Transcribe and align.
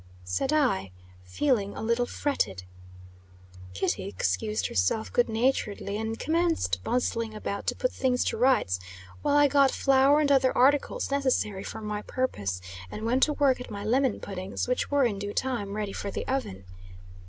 said 0.25 0.51
I, 0.51 0.89
feeling 1.23 1.77
a 1.77 1.83
little 1.83 2.07
fretted. 2.07 2.63
Kitty 3.75 4.05
excused 4.05 4.65
herself 4.65 5.13
good 5.13 5.29
naturedly, 5.29 5.95
and 5.95 6.17
commenced 6.17 6.83
bustling 6.83 7.35
about 7.35 7.67
to 7.67 7.75
put 7.75 7.91
things 7.91 8.23
to 8.23 8.37
rights, 8.37 8.79
while 9.21 9.37
I 9.37 9.47
got 9.47 9.69
flour 9.69 10.19
and 10.19 10.31
other 10.31 10.57
articles 10.57 11.11
necessary 11.11 11.63
for 11.63 11.81
my 11.81 12.01
purpose, 12.01 12.61
and 12.89 13.05
went 13.05 13.21
to 13.21 13.33
work 13.33 13.61
at 13.61 13.69
my 13.69 13.85
lemon 13.85 14.19
puddings, 14.19 14.67
which 14.67 14.89
were, 14.89 15.03
in 15.03 15.19
due 15.19 15.33
time, 15.35 15.73
ready 15.75 15.93
for 15.93 16.09
the 16.09 16.25
oven. 16.27 16.65